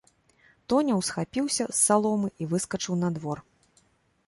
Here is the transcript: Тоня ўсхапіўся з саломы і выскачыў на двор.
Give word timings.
Тоня 0.71 0.93
ўсхапіўся 1.01 1.67
з 1.69 1.77
саломы 1.85 2.29
і 2.45 2.51
выскачыў 2.55 2.93
на 3.05 3.09
двор. 3.21 3.37